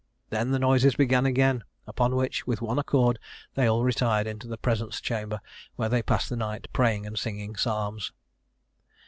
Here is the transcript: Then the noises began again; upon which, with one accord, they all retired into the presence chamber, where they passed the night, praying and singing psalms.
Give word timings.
Then 0.31 0.49
the 0.49 0.57
noises 0.57 0.95
began 0.95 1.27
again; 1.27 1.63
upon 1.85 2.15
which, 2.15 2.47
with 2.47 2.59
one 2.59 2.79
accord, 2.79 3.19
they 3.53 3.67
all 3.67 3.83
retired 3.83 4.25
into 4.25 4.47
the 4.47 4.57
presence 4.57 4.99
chamber, 4.99 5.41
where 5.75 5.89
they 5.89 6.01
passed 6.01 6.29
the 6.29 6.35
night, 6.35 6.67
praying 6.73 7.05
and 7.05 7.19
singing 7.19 7.55
psalms. 7.55 8.11